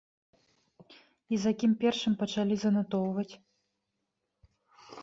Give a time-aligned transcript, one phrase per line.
[1.37, 3.31] І за кім першым пачалі занатоўваць?